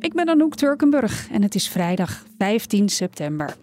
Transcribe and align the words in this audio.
Ik 0.00 0.12
ben 0.12 0.28
Anouk 0.28 0.54
Turkenburg 0.54 1.28
en 1.30 1.42
het 1.42 1.54
is 1.54 1.68
vrijdag 1.68 2.24
15 2.38 2.88
september. 2.88 3.56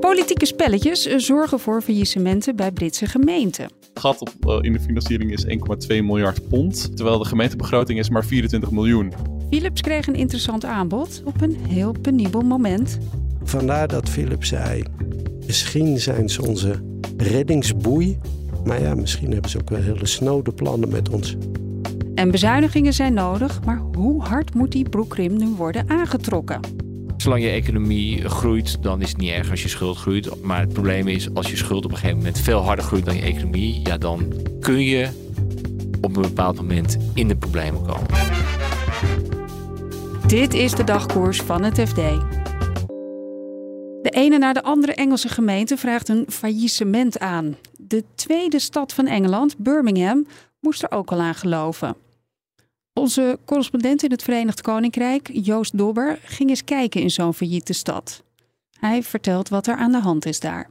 Politieke 0.00 0.46
spelletjes 0.46 1.02
zorgen 1.02 1.60
voor 1.60 1.82
faillissementen 1.82 2.56
bij 2.56 2.72
Britse 2.72 3.06
gemeenten. 3.06 3.64
Het 3.64 3.98
gat 3.98 4.20
op, 4.20 4.34
eh, 4.46 4.58
in 4.60 4.72
de 4.72 4.80
financiering 4.80 5.32
is 5.32 5.44
1,2 5.44 6.02
miljard 6.02 6.48
pond, 6.48 6.96
terwijl 6.96 7.18
de 7.18 7.24
gemeentebegroting 7.24 7.98
is 7.98 8.10
maar 8.10 8.24
24 8.24 8.70
miljoen. 8.70 9.12
Philips 9.50 9.80
kreeg 9.80 10.06
een 10.06 10.14
interessant 10.14 10.64
aanbod 10.64 11.22
op 11.24 11.40
een 11.40 11.56
heel 11.68 11.92
penibel 12.02 12.40
moment. 12.40 12.98
Vandaar 13.42 13.88
dat 13.88 14.08
Philips 14.08 14.48
zei: 14.48 14.82
misschien 15.46 15.98
zijn 15.98 16.28
ze 16.28 16.46
onze 16.46 16.82
reddingsboei. 17.16 18.18
Maar 18.64 18.80
ja, 18.80 18.94
misschien 18.94 19.32
hebben 19.32 19.50
ze 19.50 19.58
ook 19.58 19.70
wel 19.70 19.80
hele 19.80 20.06
snode 20.06 20.52
plannen 20.52 20.88
met 20.88 21.08
ons. 21.08 21.36
En 22.14 22.30
bezuinigingen 22.30 22.92
zijn 22.92 23.14
nodig, 23.14 23.64
maar 23.64 23.82
hoe 23.94 24.22
hard 24.22 24.54
moet 24.54 24.72
die 24.72 24.88
broekriem 24.88 25.36
nu 25.36 25.46
worden 25.46 25.88
aangetrokken? 25.88 26.60
Zolang 27.16 27.42
je 27.42 27.48
economie 27.48 28.28
groeit, 28.28 28.82
dan 28.82 29.02
is 29.02 29.08
het 29.08 29.16
niet 29.16 29.30
erg 29.30 29.50
als 29.50 29.62
je 29.62 29.68
schuld 29.68 29.96
groeit. 29.96 30.42
Maar 30.42 30.60
het 30.60 30.72
probleem 30.72 31.08
is, 31.08 31.34
als 31.34 31.50
je 31.50 31.56
schuld 31.56 31.84
op 31.84 31.90
een 31.90 31.96
gegeven 31.96 32.18
moment 32.18 32.38
veel 32.40 32.60
harder 32.60 32.84
groeit 32.84 33.04
dan 33.04 33.14
je 33.14 33.22
economie, 33.22 33.80
ja, 33.82 33.98
dan 33.98 34.32
kun 34.60 34.80
je 34.80 35.08
op 36.00 36.16
een 36.16 36.22
bepaald 36.22 36.56
moment 36.56 36.96
in 37.14 37.28
de 37.28 37.36
problemen 37.36 37.82
komen. 37.82 38.06
Dit 40.26 40.54
is 40.54 40.72
de 40.72 40.84
dagkoers 40.84 41.40
van 41.40 41.62
het 41.62 41.80
FD. 41.80 41.96
De 44.02 44.10
ene 44.10 44.38
naar 44.38 44.54
de 44.54 44.62
andere 44.62 44.94
Engelse 44.94 45.28
gemeente 45.28 45.76
vraagt 45.76 46.08
een 46.08 46.24
faillissement 46.28 47.18
aan. 47.18 47.56
De 47.88 48.04
tweede 48.14 48.58
stad 48.58 48.92
van 48.92 49.06
Engeland, 49.06 49.58
Birmingham, 49.58 50.26
moest 50.60 50.82
er 50.82 50.90
ook 50.90 51.12
al 51.12 51.20
aan 51.20 51.34
geloven. 51.34 51.96
Onze 52.92 53.38
correspondent 53.44 54.02
in 54.02 54.10
het 54.10 54.22
Verenigd 54.22 54.60
Koninkrijk, 54.60 55.30
Joost 55.32 55.78
Dobber, 55.78 56.18
ging 56.22 56.50
eens 56.50 56.64
kijken 56.64 57.00
in 57.00 57.10
zo'n 57.10 57.34
failliete 57.34 57.72
stad. 57.72 58.22
Hij 58.78 59.02
vertelt 59.02 59.48
wat 59.48 59.66
er 59.66 59.76
aan 59.76 59.92
de 59.92 60.00
hand 60.00 60.26
is 60.26 60.40
daar. 60.40 60.70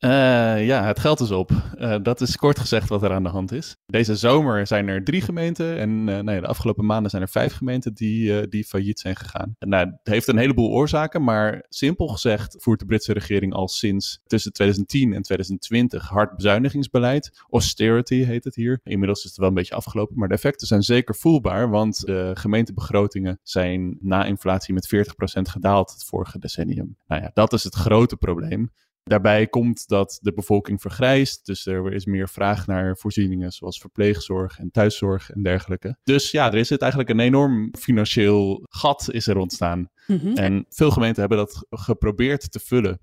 Uh, 0.00 0.66
ja, 0.66 0.84
het 0.84 1.00
geld 1.00 1.20
is 1.20 1.30
op. 1.30 1.50
Uh, 1.78 1.96
dat 2.02 2.20
is 2.20 2.36
kort 2.36 2.58
gezegd 2.58 2.88
wat 2.88 3.02
er 3.02 3.12
aan 3.12 3.22
de 3.22 3.28
hand 3.28 3.52
is. 3.52 3.76
Deze 3.86 4.16
zomer 4.16 4.66
zijn 4.66 4.88
er 4.88 5.04
drie 5.04 5.20
gemeenten 5.20 5.78
en 5.78 6.08
uh, 6.28 6.40
de 6.40 6.46
afgelopen 6.46 6.86
maanden 6.86 7.10
zijn 7.10 7.22
er 7.22 7.28
vijf 7.28 7.52
gemeenten 7.52 7.94
die, 7.94 8.48
die 8.48 8.64
failliet 8.64 9.00
zijn 9.00 9.16
gegaan. 9.16 9.56
Nou, 9.58 9.86
het 9.86 9.98
heeft 10.02 10.28
een 10.28 10.38
heleboel 10.38 10.70
oorzaken, 10.70 11.24
maar 11.24 11.64
simpel 11.68 12.08
gezegd 12.08 12.56
voert 12.58 12.78
de 12.78 12.86
Britse 12.86 13.12
regering 13.12 13.52
al 13.52 13.68
sinds 13.68 14.20
tussen 14.26 14.52
2010 14.52 15.12
en 15.12 15.22
2020 15.22 16.08
hard 16.08 16.36
bezuinigingsbeleid. 16.36 17.44
Austerity 17.50 18.24
heet 18.24 18.44
het 18.44 18.54
hier. 18.54 18.80
Inmiddels 18.82 19.24
is 19.24 19.30
het 19.30 19.38
wel 19.38 19.48
een 19.48 19.54
beetje 19.54 19.74
afgelopen, 19.74 20.18
maar 20.18 20.28
de 20.28 20.34
effecten 20.34 20.66
zijn 20.66 20.82
zeker 20.82 21.14
voelbaar, 21.14 21.70
want 21.70 22.00
de 22.00 22.30
gemeentebegrotingen 22.34 23.38
zijn 23.42 23.96
na 24.00 24.24
inflatie 24.24 24.74
met 24.74 24.94
40% 24.94 24.98
gedaald 25.42 25.90
het 25.90 26.04
vorige 26.04 26.38
decennium. 26.38 26.96
Nou 27.06 27.22
ja, 27.22 27.30
dat 27.34 27.52
is 27.52 27.64
het 27.64 27.74
grote 27.74 28.16
probleem. 28.16 28.70
Daarbij 29.08 29.46
komt 29.46 29.88
dat 29.88 30.18
de 30.20 30.32
bevolking 30.32 30.80
vergrijst, 30.80 31.46
dus 31.46 31.66
er 31.66 31.92
is 31.92 32.04
meer 32.04 32.28
vraag 32.28 32.66
naar 32.66 32.96
voorzieningen 32.96 33.52
zoals 33.52 33.78
verpleegzorg 33.78 34.58
en 34.58 34.70
thuiszorg 34.70 35.30
en 35.30 35.42
dergelijke. 35.42 35.98
Dus 36.02 36.30
ja, 36.30 36.46
er 36.46 36.58
is 36.58 36.70
het 36.70 36.80
eigenlijk 36.80 37.10
een 37.10 37.20
enorm 37.20 37.70
financieel 37.78 38.66
gat 38.68 39.08
is 39.10 39.26
er 39.26 39.36
ontstaan. 39.36 39.90
Mhm. 40.06 40.36
En 40.36 40.66
veel 40.68 40.90
gemeenten 40.90 41.20
hebben 41.20 41.38
dat 41.38 41.66
geprobeerd 41.70 42.52
te 42.52 42.60
vullen 42.60 43.00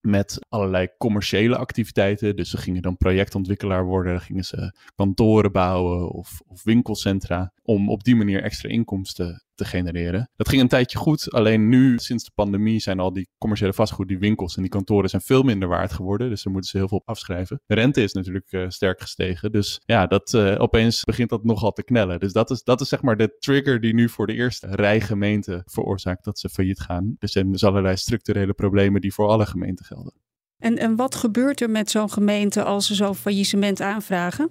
met 0.00 0.38
allerlei 0.48 0.88
commerciële 0.98 1.56
activiteiten. 1.56 2.36
Dus 2.36 2.50
ze 2.50 2.56
gingen 2.56 2.82
dan 2.82 2.96
projectontwikkelaar 2.96 3.84
worden, 3.84 4.20
gingen 4.20 4.44
ze 4.44 4.76
kantoren 4.94 5.52
bouwen 5.52 6.10
of, 6.10 6.40
of 6.46 6.64
winkelcentra, 6.64 7.52
om 7.62 7.90
op 7.90 8.04
die 8.04 8.16
manier 8.16 8.42
extra 8.42 8.68
inkomsten 8.68 9.45
te 9.56 9.64
genereren. 9.64 10.30
Dat 10.36 10.48
ging 10.48 10.62
een 10.62 10.68
tijdje 10.68 10.98
goed, 10.98 11.32
alleen 11.32 11.68
nu 11.68 11.98
sinds 11.98 12.24
de 12.24 12.30
pandemie 12.34 12.80
zijn 12.80 13.00
al 13.00 13.12
die 13.12 13.28
commerciële 13.38 13.72
vastgoed, 13.72 14.08
die 14.08 14.18
winkels 14.18 14.56
en 14.56 14.62
die 14.62 14.70
kantoren 14.70 15.10
zijn 15.10 15.22
veel 15.22 15.42
minder 15.42 15.68
waard 15.68 15.92
geworden. 15.92 16.28
Dus 16.28 16.42
daar 16.42 16.52
moeten 16.52 16.70
ze 16.70 16.76
heel 16.76 16.88
veel 16.88 16.98
op 16.98 17.08
afschrijven. 17.08 17.60
De 17.66 17.74
rente 17.74 18.02
is 18.02 18.12
natuurlijk 18.12 18.52
uh, 18.52 18.68
sterk 18.68 19.00
gestegen, 19.00 19.52
dus 19.52 19.80
ja, 19.84 20.06
dat 20.06 20.32
uh, 20.32 20.54
opeens 20.58 21.04
begint 21.04 21.30
dat 21.30 21.44
nogal 21.44 21.72
te 21.72 21.84
knellen. 21.84 22.20
Dus 22.20 22.32
dat 22.32 22.50
is, 22.50 22.62
dat 22.62 22.80
is 22.80 22.88
zeg 22.88 23.02
maar 23.02 23.16
de 23.16 23.36
trigger 23.38 23.80
die 23.80 23.94
nu 23.94 24.08
voor 24.08 24.26
de 24.26 24.34
eerste 24.34 24.66
rij 24.70 25.00
gemeenten 25.00 25.62
veroorzaakt 25.66 26.24
dat 26.24 26.38
ze 26.38 26.48
failliet 26.48 26.80
gaan. 26.80 27.16
Er 27.18 27.28
zijn 27.28 27.52
dus 27.52 27.64
allerlei 27.64 27.96
structurele 27.96 28.52
problemen 28.52 29.00
die 29.00 29.14
voor 29.14 29.28
alle 29.28 29.46
gemeenten 29.46 29.84
gelden. 29.84 30.12
En, 30.58 30.78
en 30.78 30.96
wat 30.96 31.14
gebeurt 31.14 31.60
er 31.60 31.70
met 31.70 31.90
zo'n 31.90 32.10
gemeente 32.10 32.62
als 32.62 32.86
ze 32.86 32.94
zo'n 32.94 33.14
faillissement 33.14 33.80
aanvragen? 33.80 34.50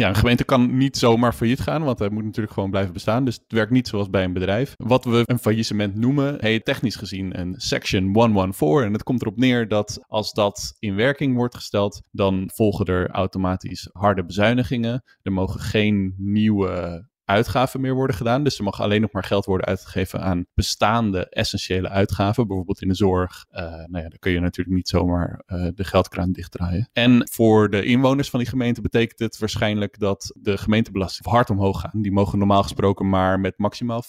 Ja, 0.00 0.08
een 0.08 0.14
gemeente 0.14 0.44
kan 0.44 0.76
niet 0.76 0.96
zomaar 0.96 1.32
failliet 1.32 1.60
gaan, 1.60 1.84
want 1.84 1.98
hij 1.98 2.08
moet 2.08 2.24
natuurlijk 2.24 2.54
gewoon 2.54 2.70
blijven 2.70 2.92
bestaan. 2.92 3.24
Dus 3.24 3.34
het 3.34 3.52
werkt 3.52 3.70
niet 3.70 3.88
zoals 3.88 4.10
bij 4.10 4.24
een 4.24 4.32
bedrijf. 4.32 4.74
Wat 4.76 5.04
we 5.04 5.22
een 5.24 5.38
faillissement 5.38 5.94
noemen, 5.94 6.36
heet 6.38 6.64
technisch 6.64 6.96
gezien 6.96 7.38
een 7.40 7.54
Section 7.56 8.12
114. 8.12 8.86
En 8.86 8.92
het 8.92 9.02
komt 9.02 9.22
erop 9.22 9.36
neer 9.36 9.68
dat 9.68 10.04
als 10.08 10.32
dat 10.32 10.76
in 10.78 10.94
werking 10.94 11.36
wordt 11.36 11.54
gesteld, 11.54 12.02
dan 12.10 12.50
volgen 12.54 12.84
er 12.84 13.10
automatisch 13.10 13.88
harde 13.92 14.24
bezuinigingen. 14.24 15.02
Er 15.22 15.32
mogen 15.32 15.60
geen 15.60 16.14
nieuwe 16.16 17.04
uitgaven 17.30 17.80
meer 17.80 17.94
worden 17.94 18.16
gedaan. 18.16 18.44
Dus 18.44 18.58
er 18.58 18.64
mag 18.64 18.80
alleen 18.80 19.00
nog 19.00 19.12
maar 19.12 19.24
geld 19.24 19.44
worden 19.44 19.66
uitgegeven 19.66 20.20
aan 20.20 20.46
bestaande 20.54 21.28
essentiële 21.28 21.88
uitgaven. 21.88 22.46
Bijvoorbeeld 22.46 22.82
in 22.82 22.88
de 22.88 22.94
zorg. 22.94 23.44
Uh, 23.52 23.60
nou 23.62 24.04
ja, 24.04 24.08
dan 24.08 24.18
kun 24.18 24.32
je 24.32 24.40
natuurlijk 24.40 24.76
niet 24.76 24.88
zomaar 24.88 25.42
uh, 25.46 25.68
de 25.74 25.84
geldkraan 25.84 26.32
dichtdraaien. 26.32 26.88
En 26.92 27.28
voor 27.30 27.70
de 27.70 27.84
inwoners 27.84 28.30
van 28.30 28.38
die 28.38 28.48
gemeente 28.48 28.80
betekent 28.80 29.18
het 29.18 29.38
waarschijnlijk 29.38 29.98
dat 29.98 30.36
de 30.40 30.58
gemeentebelasting 30.58 31.26
hard 31.26 31.50
omhoog 31.50 31.80
gaan. 31.80 32.02
Die 32.02 32.12
mogen 32.12 32.38
normaal 32.38 32.62
gesproken 32.62 33.08
maar 33.08 33.40
met 33.40 33.58
maximaal 33.58 34.04
5% 34.04 34.08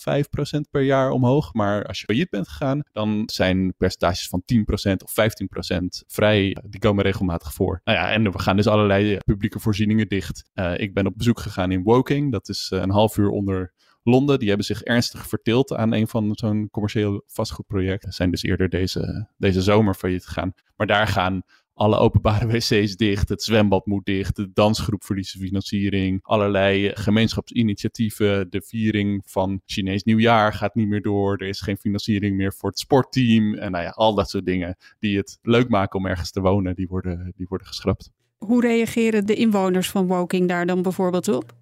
per 0.71 0.81
jaar 0.81 1.11
omhoog. 1.11 1.53
Maar 1.53 1.85
als 1.85 1.99
je 1.99 2.05
failliet 2.05 2.29
bent 2.29 2.47
gegaan, 2.47 2.81
dan 2.91 3.23
zijn 3.25 3.73
percentages 3.77 4.27
van 4.27 4.43
10% 4.53 4.63
of 5.03 5.11
15% 5.11 6.05
vrij. 6.07 6.57
Die 6.69 6.79
komen 6.79 7.03
regelmatig 7.03 7.53
voor. 7.53 7.81
Nou 7.83 7.97
ja, 7.97 8.11
en 8.11 8.31
we 8.31 8.39
gaan 8.39 8.55
dus 8.55 8.67
allerlei 8.67 9.17
publieke 9.17 9.59
voorzieningen 9.59 10.07
dicht. 10.07 10.49
Ik 10.75 10.93
ben 10.93 11.05
op 11.05 11.13
bezoek 11.17 11.39
gegaan 11.39 11.71
in 11.71 11.83
Woking. 11.83 12.31
Dat 12.31 12.49
is 12.49 12.67
een 12.73 12.91
half 12.91 13.10
uur 13.17 13.29
onder 13.29 13.73
Londen. 14.03 14.39
Die 14.39 14.47
hebben 14.47 14.65
zich 14.65 14.81
ernstig 14.81 15.27
verteeld 15.27 15.73
aan 15.73 15.93
een 15.93 16.07
van 16.07 16.31
zo'n 16.35 16.67
commercieel 16.71 17.23
vastgoedproject. 17.25 18.13
Zijn 18.13 18.31
dus 18.31 18.43
eerder 18.43 18.69
deze, 18.69 19.27
deze 19.37 19.61
zomer 19.61 19.93
failliet 19.93 20.25
gegaan. 20.25 20.53
Maar 20.75 20.87
daar 20.87 21.07
gaan 21.07 21.43
alle 21.73 21.97
openbare 21.97 22.47
wc's 22.57 22.95
dicht, 22.95 23.29
het 23.29 23.43
zwembad 23.43 23.85
moet 23.85 24.05
dicht, 24.05 24.35
de 24.35 24.51
dansgroep 24.53 25.03
verliest 25.03 25.37
financiering, 25.37 26.19
allerlei 26.21 26.91
gemeenschapsinitiatieven, 26.93 28.49
de 28.49 28.61
viering 28.61 29.21
van 29.25 29.61
Chinees 29.65 30.03
nieuwjaar 30.03 30.53
gaat 30.53 30.75
niet 30.75 30.87
meer 30.87 31.01
door, 31.01 31.37
er 31.37 31.47
is 31.47 31.61
geen 31.61 31.77
financiering 31.77 32.35
meer 32.35 32.53
voor 32.53 32.69
het 32.69 32.79
sportteam 32.79 33.53
en 33.53 33.71
nou 33.71 33.83
ja, 33.83 33.89
al 33.89 34.15
dat 34.15 34.29
soort 34.29 34.45
dingen 34.45 34.77
die 34.99 35.17
het 35.17 35.39
leuk 35.41 35.69
maken 35.69 35.99
om 35.99 36.05
ergens 36.05 36.31
te 36.31 36.41
wonen, 36.41 36.75
die 36.75 36.87
worden, 36.87 37.33
die 37.35 37.45
worden 37.49 37.67
geschrapt. 37.67 38.09
Hoe 38.37 38.61
reageren 38.61 39.25
de 39.25 39.35
inwoners 39.35 39.89
van 39.89 40.07
Woking 40.07 40.47
daar 40.47 40.65
dan 40.65 40.81
bijvoorbeeld 40.81 41.27
op? 41.27 41.60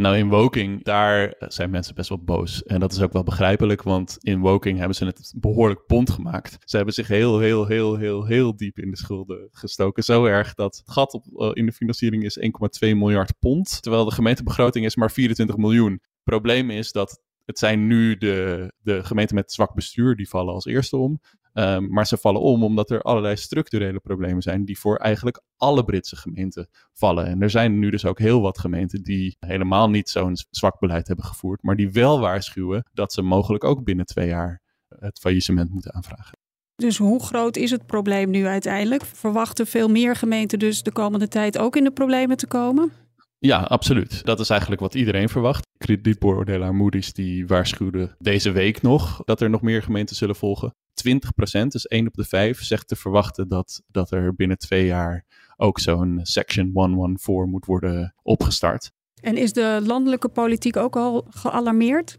Nou, 0.00 0.16
in 0.16 0.28
Woking, 0.28 0.84
daar 0.84 1.34
zijn 1.38 1.70
mensen 1.70 1.94
best 1.94 2.08
wel 2.08 2.24
boos. 2.24 2.62
En 2.62 2.80
dat 2.80 2.92
is 2.92 3.00
ook 3.00 3.12
wel 3.12 3.22
begrijpelijk, 3.22 3.82
want 3.82 4.16
in 4.20 4.40
Woking 4.40 4.78
hebben 4.78 4.96
ze 4.96 5.04
het 5.04 5.32
behoorlijk 5.36 5.86
pond 5.86 6.10
gemaakt. 6.10 6.58
Ze 6.64 6.76
hebben 6.76 6.94
zich 6.94 7.08
heel, 7.08 7.38
heel, 7.38 7.66
heel, 7.66 7.96
heel, 7.96 8.24
heel 8.24 8.56
diep 8.56 8.78
in 8.78 8.90
de 8.90 8.96
schulden 8.96 9.48
gestoken. 9.52 10.02
Zo 10.02 10.24
erg 10.24 10.54
dat 10.54 10.76
het 10.76 10.90
gat 10.90 11.14
op, 11.14 11.24
eh, 11.40 11.50
in 11.52 11.66
de 11.66 11.72
financiering 11.72 12.24
is 12.24 12.38
1,2 12.38 12.96
miljard 12.96 13.38
pond. 13.38 13.82
Terwijl 13.82 14.04
de 14.04 14.14
gemeentebegroting 14.14 14.84
is 14.84 14.96
maar 14.96 15.10
24 15.10 15.56
miljoen. 15.56 16.00
Probleem 16.22 16.70
is 16.70 16.92
dat 16.92 17.20
het 17.44 17.58
zijn 17.58 17.86
nu 17.86 18.16
de, 18.16 18.72
de 18.82 19.04
gemeenten 19.04 19.36
met 19.36 19.52
zwak 19.52 19.74
bestuur, 19.74 20.16
die 20.16 20.28
vallen 20.28 20.54
als 20.54 20.64
eerste 20.64 20.96
om. 20.96 21.20
Um, 21.54 21.92
maar 21.92 22.06
ze 22.06 22.16
vallen 22.16 22.40
om 22.40 22.64
omdat 22.64 22.90
er 22.90 23.02
allerlei 23.02 23.36
structurele 23.36 24.00
problemen 24.00 24.42
zijn 24.42 24.64
die 24.64 24.78
voor 24.78 24.96
eigenlijk 24.96 25.42
alle 25.56 25.84
Britse 25.84 26.16
gemeenten 26.16 26.68
vallen. 26.92 27.26
En 27.26 27.42
er 27.42 27.50
zijn 27.50 27.78
nu 27.78 27.90
dus 27.90 28.04
ook 28.04 28.18
heel 28.18 28.40
wat 28.40 28.58
gemeenten 28.58 29.02
die 29.02 29.36
helemaal 29.40 29.90
niet 29.90 30.08
zo'n 30.08 30.36
zwak 30.50 30.78
beleid 30.78 31.06
hebben 31.06 31.24
gevoerd, 31.24 31.62
maar 31.62 31.76
die 31.76 31.90
wel 31.90 32.20
waarschuwen 32.20 32.88
dat 32.92 33.12
ze 33.12 33.22
mogelijk 33.22 33.64
ook 33.64 33.84
binnen 33.84 34.06
twee 34.06 34.28
jaar 34.28 34.62
het 34.98 35.18
faillissement 35.18 35.70
moeten 35.70 35.94
aanvragen. 35.94 36.38
Dus 36.76 36.98
hoe 36.98 37.22
groot 37.22 37.56
is 37.56 37.70
het 37.70 37.86
probleem 37.86 38.30
nu 38.30 38.46
uiteindelijk? 38.46 39.04
Verwachten 39.04 39.66
veel 39.66 39.88
meer 39.88 40.16
gemeenten 40.16 40.58
dus 40.58 40.82
de 40.82 40.92
komende 40.92 41.28
tijd 41.28 41.58
ook 41.58 41.76
in 41.76 41.84
de 41.84 41.90
problemen 41.90 42.36
te 42.36 42.46
komen? 42.46 42.92
Ja, 43.38 43.60
absoluut. 43.60 44.24
Dat 44.24 44.40
is 44.40 44.50
eigenlijk 44.50 44.80
wat 44.80 44.94
iedereen 44.94 45.28
verwacht. 45.28 45.66
Kredietbeoordelaar 45.78 46.74
Moody's 46.74 47.12
die 47.12 47.46
waarschuwde 47.46 48.16
deze 48.18 48.50
week 48.50 48.82
nog 48.82 49.22
dat 49.24 49.40
er 49.40 49.50
nog 49.50 49.62
meer 49.62 49.82
gemeenten 49.82 50.16
zullen 50.16 50.36
volgen. 50.36 50.74
20%, 51.08 51.66
dus 51.66 51.86
1 51.86 52.06
op 52.06 52.14
de 52.14 52.24
5, 52.24 52.62
zegt 52.62 52.88
te 52.88 52.96
verwachten 52.96 53.48
dat, 53.48 53.82
dat 53.86 54.10
er 54.10 54.34
binnen 54.34 54.58
twee 54.58 54.86
jaar 54.86 55.24
ook 55.56 55.80
zo'n 55.80 56.20
Section 56.22 56.70
114 56.72 57.50
moet 57.50 57.66
worden 57.66 58.14
opgestart. 58.22 58.92
En 59.20 59.36
is 59.36 59.52
de 59.52 59.80
landelijke 59.84 60.28
politiek 60.28 60.76
ook 60.76 60.96
al 60.96 61.26
gealarmeerd? 61.30 62.18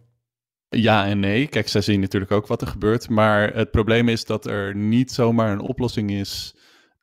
Ja 0.70 1.06
en 1.06 1.20
nee. 1.20 1.48
Kijk, 1.48 1.68
zij 1.68 1.82
zien 1.82 2.00
natuurlijk 2.00 2.32
ook 2.32 2.48
wat 2.48 2.62
er 2.62 2.68
gebeurt. 2.68 3.10
Maar 3.10 3.56
het 3.56 3.72
probleem 3.72 4.08
is 4.08 4.26
dat 4.26 4.46
er 4.46 4.76
niet 4.76 5.12
zomaar 5.12 5.52
een 5.52 5.60
oplossing 5.60 6.12
is 6.12 6.56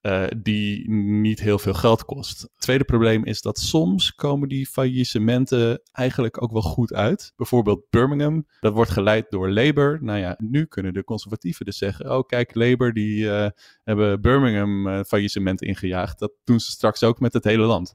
uh, 0.08 0.24
die 0.36 0.90
niet 0.90 1.40
heel 1.40 1.58
veel 1.58 1.74
geld 1.74 2.04
kost. 2.04 2.40
Het 2.40 2.50
tweede 2.58 2.84
probleem 2.84 3.24
is 3.24 3.42
dat 3.42 3.58
soms 3.58 4.14
komen 4.14 4.48
die 4.48 4.66
faillissementen 4.66 5.80
eigenlijk 5.92 6.42
ook 6.42 6.52
wel 6.52 6.62
goed 6.62 6.94
uit. 6.94 7.32
Bijvoorbeeld 7.36 7.84
Birmingham, 7.90 8.46
dat 8.60 8.72
wordt 8.72 8.90
geleid 8.90 9.30
door 9.30 9.50
Labour. 9.50 9.98
Nou 10.02 10.18
ja, 10.18 10.34
nu 10.38 10.64
kunnen 10.64 10.92
de 10.92 11.04
conservatieven 11.04 11.64
dus 11.64 11.78
zeggen, 11.78 12.16
oh 12.16 12.26
kijk, 12.26 12.54
Labour 12.54 12.92
die 12.92 13.24
uh, 13.24 13.46
hebben 13.84 14.20
Birmingham 14.20 14.86
uh, 14.86 15.00
faillissement 15.06 15.62
ingejaagd. 15.62 16.18
Dat 16.18 16.32
doen 16.44 16.60
ze 16.60 16.70
straks 16.70 17.02
ook 17.02 17.20
met 17.20 17.32
het 17.32 17.44
hele 17.44 17.64
land. 17.64 17.94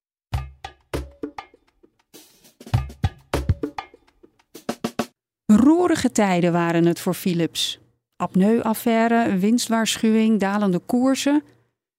Roerige 5.46 6.12
tijden 6.12 6.52
waren 6.52 6.86
het 6.86 7.00
voor 7.00 7.14
Philips. 7.14 7.80
Apneu-affaire, 8.16 9.38
winstwaarschuwing, 9.38 10.40
dalende 10.40 10.80
koersen. 10.80 11.44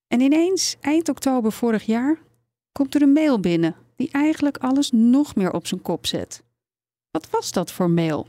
En 0.09 0.21
ineens, 0.21 0.77
eind 0.81 1.09
oktober 1.09 1.53
vorig 1.53 1.85
jaar, 1.85 2.19
komt 2.73 2.95
er 2.95 3.03
een 3.03 3.13
mail 3.13 3.41
binnen 3.41 3.77
die 3.97 4.09
eigenlijk 4.13 4.57
alles 4.57 4.91
nog 4.91 5.35
meer 5.35 5.53
op 5.53 5.67
zijn 5.67 5.83
kop 5.83 6.07
zet. 6.07 6.43
Wat 7.11 7.31
was 7.31 7.53
dat 7.53 7.73
voor 7.73 7.91
mail? 7.91 8.27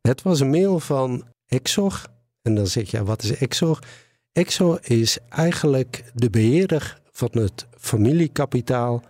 Het 0.00 0.22
was 0.22 0.40
een 0.40 0.50
mail 0.50 0.80
van 0.80 1.24
Exor. 1.46 2.02
En 2.42 2.54
dan 2.54 2.66
zeg 2.66 2.90
je, 2.90 3.04
wat 3.04 3.22
is 3.22 3.34
Exor? 3.34 3.78
Exor 4.32 4.78
is 4.82 5.18
eigenlijk 5.28 6.04
de 6.14 6.30
beheerder 6.30 7.00
van 7.10 7.30
het 7.32 7.66
familiekapitaal 7.78 9.02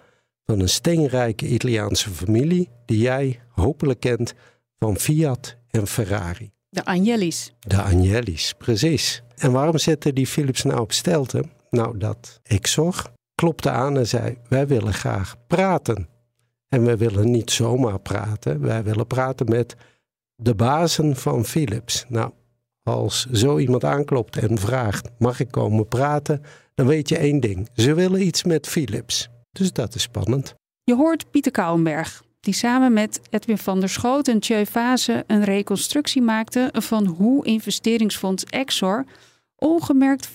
van 0.44 0.60
een 0.60 0.68
steenrijke 0.68 1.46
Italiaanse 1.46 2.10
familie 2.10 2.68
die 2.84 2.98
jij 2.98 3.40
hopelijk 3.48 4.00
kent 4.00 4.34
van 4.78 4.96
Fiat 4.96 5.56
en 5.70 5.86
Ferrari. 5.86 6.50
De 6.68 6.84
Agnelli's. 6.84 7.52
De 7.58 7.82
Agnelli's, 7.82 8.54
precies. 8.58 9.22
En 9.36 9.52
waarom 9.52 9.78
zetten 9.78 10.14
die 10.14 10.26
Philips 10.26 10.62
nou 10.62 10.80
op 10.80 10.92
stelten? 10.92 11.50
Nou, 11.70 11.98
dat 11.98 12.40
Exor 12.42 13.02
klopte 13.34 13.70
aan 13.70 13.96
en 13.96 14.06
zei: 14.06 14.38
Wij 14.48 14.66
willen 14.66 14.94
graag 14.94 15.36
praten. 15.46 16.08
En 16.68 16.84
we 16.84 16.96
willen 16.96 17.30
niet 17.30 17.50
zomaar 17.50 18.00
praten, 18.00 18.60
wij 18.60 18.84
willen 18.84 19.06
praten 19.06 19.48
met 19.48 19.76
de 20.34 20.54
bazen 20.54 21.16
van 21.16 21.44
Philips. 21.44 22.04
Nou, 22.08 22.32
als 22.82 23.26
zo 23.32 23.58
iemand 23.58 23.84
aanklopt 23.84 24.36
en 24.36 24.58
vraagt: 24.58 25.08
Mag 25.18 25.40
ik 25.40 25.50
komen 25.50 25.88
praten? 25.88 26.42
Dan 26.74 26.86
weet 26.86 27.08
je 27.08 27.18
één 27.18 27.40
ding: 27.40 27.68
ze 27.74 27.94
willen 27.94 28.26
iets 28.26 28.44
met 28.44 28.66
Philips. 28.66 29.28
Dus 29.50 29.72
dat 29.72 29.94
is 29.94 30.02
spannend. 30.02 30.54
Je 30.82 30.94
hoort 30.94 31.30
Pieter 31.30 31.52
Kouwenberg, 31.52 32.22
die 32.40 32.54
samen 32.54 32.92
met 32.92 33.20
Edwin 33.30 33.58
van 33.58 33.80
der 33.80 33.88
Schoot 33.88 34.28
en 34.28 34.40
Tjeu 34.40 34.64
Fase 34.64 35.24
een 35.26 35.44
reconstructie 35.44 36.22
maakte 36.22 36.68
van 36.72 37.06
hoe 37.06 37.44
investeringsfonds 37.44 38.44
Exor 38.44 39.04
ongemerkt 39.56 40.28
15% 40.28 40.32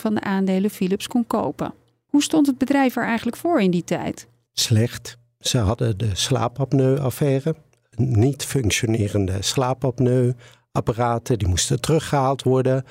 van 0.00 0.14
de 0.14 0.20
aandelen 0.20 0.70
Philips 0.70 1.06
kon 1.06 1.26
kopen. 1.26 1.74
Hoe 2.06 2.22
stond 2.22 2.46
het 2.46 2.58
bedrijf 2.58 2.96
er 2.96 3.04
eigenlijk 3.04 3.36
voor 3.36 3.60
in 3.60 3.70
die 3.70 3.84
tijd? 3.84 4.28
Slecht. 4.52 5.18
Ze 5.38 5.58
hadden 5.58 5.98
de 5.98 6.14
slaapapneu-affaire. 6.14 7.56
Niet 7.96 8.44
functionerende 8.44 9.42
slaapapneu-apparaten, 9.42 11.38
die 11.38 11.48
moesten 11.48 11.80
teruggehaald 11.80 12.42
worden. 12.42 12.84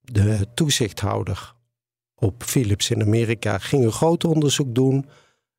De 0.00 0.46
toezichthouder 0.54 1.54
op 2.20 2.42
Philips 2.42 2.90
in 2.90 3.02
Amerika 3.02 3.58
ging 3.58 3.84
een 3.84 3.92
groot 3.92 4.24
onderzoek 4.24 4.74
doen. 4.74 5.06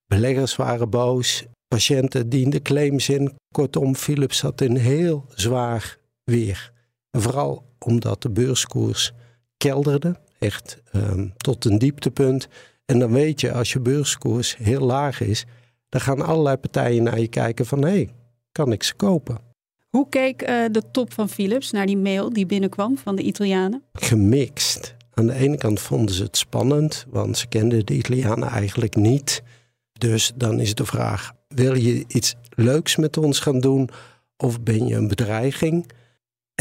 Beleggers 0.08 0.56
waren 0.56 0.90
boos. 0.90 1.46
Patiënten 1.68 2.30
dienden 2.30 2.62
claims 2.62 3.10
in. 3.10 3.38
Kortom, 3.54 3.96
Philips 3.96 4.42
had 4.42 4.62
een 4.62 4.78
heel 4.78 5.26
zwaar 5.36 5.98
weer. 6.24 6.72
En 7.12 7.22
vooral 7.22 7.64
omdat 7.80 8.22
de 8.22 8.30
beurskoers 8.30 9.12
kelderde, 9.58 10.16
echt 10.40 10.82
um, 10.96 11.34
tot 11.38 11.66
een 11.66 11.78
dieptepunt. 11.78 12.48
En 12.86 13.00
dan 13.00 13.12
weet 13.12 13.42
je, 13.42 13.52
als 13.52 13.74
je 13.74 13.80
beurskoers 13.80 14.58
heel 14.58 14.82
laag 14.82 15.22
is, 15.22 15.46
dan 15.90 16.02
gaan 16.02 16.22
allerlei 16.22 16.58
partijen 16.58 17.04
naar 17.04 17.20
je 17.20 17.28
kijken 17.28 17.66
van 17.66 17.82
hé, 17.82 17.90
hey, 17.90 18.10
kan 18.52 18.72
ik 18.72 18.84
ze 18.84 18.94
kopen? 18.94 19.38
Hoe 19.90 20.10
keek 20.10 20.42
uh, 20.42 20.66
de 20.72 20.84
top 20.92 21.14
van 21.14 21.30
Philips 21.30 21.72
naar 21.72 21.86
die 21.86 21.98
mail 21.98 22.34
die 22.34 22.46
binnenkwam 22.46 22.98
van 22.98 23.16
de 23.16 23.22
Italianen? 23.22 23.84
Gemixt. 23.94 24.96
Aan 25.14 25.28
de 25.28 25.34
ene 25.34 25.58
kant 25.58 25.80
vonden 25.80 26.16
ze 26.16 26.24
het 26.24 26.38
spannend, 26.38 27.06
want 27.10 27.38
ze 27.38 27.48
kenden 27.48 27.86
de 27.86 27.94
Italianen 27.94 28.48
eigenlijk 28.48 28.96
niet. 28.96 29.44
Dus 29.94 30.32
dan 30.36 30.60
is 30.60 30.76
de 30.76 30.86
vraag: 30.86 31.32
wil 31.48 31.76
je 31.76 32.04
iets 32.08 32.36
leuks 32.50 32.96
met 32.96 33.18
ons 33.18 33.40
gaan 33.40 33.60
doen 33.60 33.90
of 34.38 34.62
ben 34.62 34.88
je 34.88 34.96
een 34.96 35.08
bedreiging? 35.08 35.92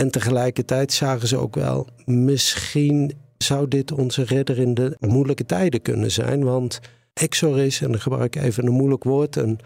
En 0.00 0.10
tegelijkertijd 0.10 0.92
zagen 0.92 1.28
ze 1.28 1.36
ook 1.36 1.54
wel, 1.54 1.88
misschien 2.04 3.12
zou 3.38 3.68
dit 3.68 3.92
onze 3.92 4.22
redder 4.22 4.58
in 4.58 4.74
de 4.74 4.96
moeilijke 5.00 5.46
tijden 5.46 5.82
kunnen 5.82 6.10
zijn. 6.10 6.44
Want 6.44 6.80
Exor 7.12 7.58
is, 7.58 7.80
en 7.80 7.90
dan 7.90 8.00
gebruik 8.00 8.36
ik 8.36 8.42
even 8.42 8.66
een 8.66 8.72
moeilijk 8.72 9.04
woord, 9.04 9.36
een 9.36 9.58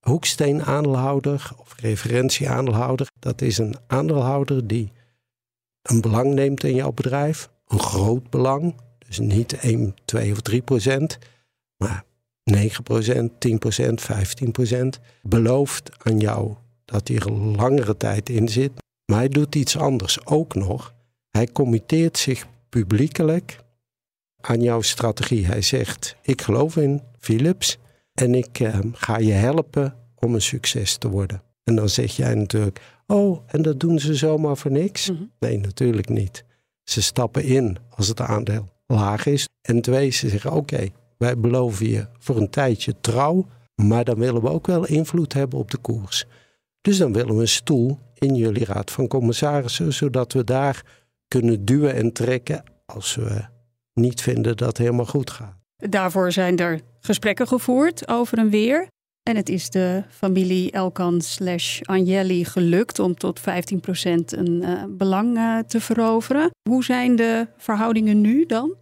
hoeksteen-aandeelhouder 0.00 1.50
of 1.56 1.74
referentie-aandeelhouder. 1.80 3.10
Dat 3.18 3.40
is 3.40 3.58
een 3.58 3.74
aandeelhouder 3.86 4.66
die 4.66 4.92
een 5.82 6.00
belang 6.00 6.34
neemt 6.34 6.64
in 6.64 6.74
jouw 6.74 6.92
bedrijf, 6.92 7.50
een 7.66 7.80
groot 7.80 8.30
belang. 8.30 8.74
Dus 9.06 9.18
niet 9.18 9.52
1, 9.52 9.94
2 10.04 10.32
of 10.32 10.40
3 10.40 10.62
procent, 10.62 11.18
maar 11.76 12.04
9 12.44 12.82
procent, 12.82 13.40
10 13.40 13.58
procent, 13.58 14.00
15 14.00 14.50
procent. 14.50 14.98
Belooft 15.22 15.90
aan 16.02 16.18
jou 16.18 16.54
dat 16.84 17.08
hij 17.08 17.16
er 17.16 17.32
langere 17.32 17.96
tijd 17.96 18.28
in 18.28 18.48
zit. 18.48 18.81
Maar 19.12 19.20
hij 19.20 19.30
doet 19.30 19.54
iets 19.54 19.76
anders 19.76 20.26
ook 20.26 20.54
nog. 20.54 20.94
Hij 21.30 21.46
committeert 21.46 22.18
zich 22.18 22.46
publiekelijk 22.68 23.58
aan 24.40 24.62
jouw 24.62 24.80
strategie. 24.80 25.46
Hij 25.46 25.62
zegt: 25.62 26.16
Ik 26.22 26.42
geloof 26.42 26.76
in 26.76 27.02
Philips 27.18 27.78
en 28.14 28.34
ik 28.34 28.60
eh, 28.60 28.78
ga 28.92 29.18
je 29.18 29.32
helpen 29.32 29.94
om 30.14 30.34
een 30.34 30.42
succes 30.42 30.96
te 30.96 31.08
worden. 31.08 31.42
En 31.64 31.74
dan 31.74 31.88
zeg 31.88 32.16
jij 32.16 32.34
natuurlijk: 32.34 32.80
Oh, 33.06 33.40
en 33.46 33.62
dat 33.62 33.80
doen 33.80 33.98
ze 33.98 34.14
zomaar 34.14 34.56
voor 34.56 34.70
niks? 34.70 35.10
Mhm. 35.10 35.22
Nee, 35.38 35.58
natuurlijk 35.58 36.08
niet. 36.08 36.44
Ze 36.82 37.02
stappen 37.02 37.44
in 37.44 37.76
als 37.90 38.08
het 38.08 38.20
aandeel 38.20 38.68
laag 38.86 39.26
is. 39.26 39.48
En 39.62 39.80
twee, 39.80 40.10
ze 40.10 40.28
zeggen: 40.28 40.52
Oké, 40.52 40.88
wij 41.18 41.38
beloven 41.38 41.88
je 41.88 42.06
voor 42.18 42.36
een 42.36 42.50
tijdje 42.50 42.94
trouw, 43.00 43.46
maar 43.74 44.04
dan 44.04 44.18
willen 44.18 44.42
we 44.42 44.50
ook 44.50 44.66
wel 44.66 44.86
invloed 44.86 45.32
hebben 45.32 45.58
op 45.58 45.70
de 45.70 45.78
koers. 45.78 46.24
Dus 46.80 46.98
dan 46.98 47.12
willen 47.12 47.34
we 47.34 47.40
een 47.40 47.48
stoel 47.48 47.98
in 48.22 48.34
jullie 48.34 48.64
raad 48.64 48.90
van 48.90 49.06
commissarissen, 49.06 49.92
zodat 49.92 50.32
we 50.32 50.44
daar 50.44 50.82
kunnen 51.28 51.64
duwen 51.64 51.94
en 51.94 52.12
trekken 52.12 52.62
als 52.86 53.14
we 53.14 53.44
niet 53.94 54.20
vinden 54.20 54.56
dat 54.56 54.68
het 54.68 54.78
helemaal 54.78 55.06
goed 55.06 55.30
gaat. 55.30 55.56
Daarvoor 55.76 56.32
zijn 56.32 56.58
er 56.58 56.80
gesprekken 57.00 57.48
gevoerd 57.48 58.08
over 58.08 58.38
en 58.38 58.50
weer. 58.50 58.86
En 59.22 59.36
het 59.36 59.48
is 59.48 59.70
de 59.70 60.02
familie 60.10 60.70
Elkan 60.70 61.20
slash 61.20 61.80
Agnelli 61.82 62.44
gelukt 62.44 62.98
om 62.98 63.14
tot 63.14 63.40
15% 63.40 63.42
een 63.44 64.62
uh, 64.62 64.84
belang 64.88 65.36
uh, 65.36 65.58
te 65.58 65.80
veroveren. 65.80 66.50
Hoe 66.68 66.84
zijn 66.84 67.16
de 67.16 67.46
verhoudingen 67.56 68.20
nu 68.20 68.46
dan? 68.46 68.76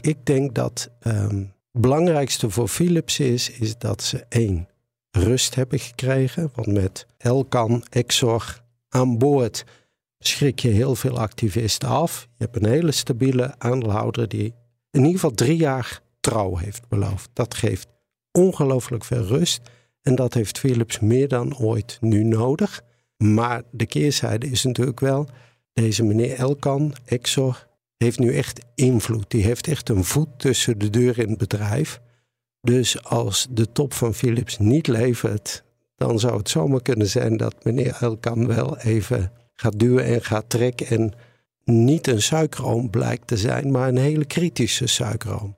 Ik 0.00 0.26
denk 0.26 0.54
dat 0.54 0.90
um, 1.06 1.52
het 1.72 1.82
belangrijkste 1.82 2.50
voor 2.50 2.68
Philips 2.68 3.20
is, 3.20 3.50
is 3.50 3.78
dat 3.78 4.02
ze 4.02 4.24
één, 4.28 4.68
rust 5.10 5.54
hebben 5.54 5.78
gekregen. 5.78 6.50
Want 6.54 6.66
met 6.66 7.06
Elkan, 7.18 7.84
Exor 7.90 8.64
aan 8.88 9.18
boord 9.18 9.64
schrik 10.18 10.58
je 10.58 10.68
heel 10.68 10.94
veel 10.94 11.18
activisten 11.18 11.88
af. 11.88 12.28
Je 12.36 12.44
hebt 12.44 12.56
een 12.56 12.68
hele 12.68 12.92
stabiele 12.92 13.54
aandeelhouder 13.58 14.28
die 14.28 14.54
in 14.90 15.00
ieder 15.00 15.12
geval 15.12 15.34
drie 15.34 15.56
jaar 15.56 16.00
trouw 16.20 16.56
heeft 16.56 16.88
beloofd. 16.88 17.28
Dat 17.32 17.54
geeft 17.54 17.88
ongelooflijk 18.32 19.04
veel 19.04 19.22
rust. 19.22 19.60
En 20.02 20.14
dat 20.14 20.34
heeft 20.34 20.58
Philips 20.58 21.00
meer 21.00 21.28
dan 21.28 21.58
ooit 21.58 21.98
nu 22.00 22.24
nodig. 22.24 22.82
Maar 23.16 23.62
de 23.70 23.86
keerzijde 23.86 24.46
is 24.46 24.64
natuurlijk 24.64 25.00
wel, 25.00 25.28
deze 25.72 26.04
meneer 26.04 26.34
Elkan, 26.34 26.94
Exor, 27.04 27.66
heeft 27.96 28.18
nu 28.18 28.34
echt 28.34 28.64
invloed. 28.74 29.30
Die 29.30 29.44
heeft 29.44 29.66
echt 29.66 29.88
een 29.88 30.04
voet 30.04 30.28
tussen 30.36 30.78
de 30.78 30.90
deur 30.90 31.18
in 31.18 31.28
het 31.28 31.38
bedrijf. 31.38 32.00
Dus 32.60 33.04
als 33.04 33.46
de 33.50 33.72
top 33.72 33.92
van 33.92 34.14
Philips 34.14 34.58
niet 34.58 34.86
levert, 34.86 35.64
dan 35.96 36.18
zou 36.18 36.36
het 36.36 36.48
zomaar 36.48 36.82
kunnen 36.82 37.06
zijn 37.06 37.36
dat 37.36 37.64
meneer 37.64 37.96
Elkan 38.00 38.46
wel 38.46 38.78
even 38.78 39.32
gaat 39.54 39.78
duwen 39.78 40.04
en 40.04 40.22
gaat 40.22 40.50
trekken 40.50 40.86
en 40.86 41.12
niet 41.64 42.06
een 42.06 42.22
suikeroom 42.22 42.90
blijkt 42.90 43.26
te 43.26 43.36
zijn, 43.36 43.70
maar 43.70 43.88
een 43.88 43.96
hele 43.96 44.24
kritische 44.24 44.86
suikeroom. 44.86 45.56